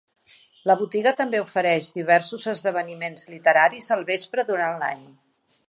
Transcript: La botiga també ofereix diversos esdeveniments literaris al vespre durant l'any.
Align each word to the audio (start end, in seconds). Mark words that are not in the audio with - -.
La 0.69 0.75
botiga 0.79 1.11
també 1.19 1.41
ofereix 1.43 1.89
diversos 1.99 2.47
esdeveniments 2.53 3.29
literaris 3.35 3.93
al 3.97 4.03
vespre 4.09 4.47
durant 4.49 4.85
l'any. 4.85 5.09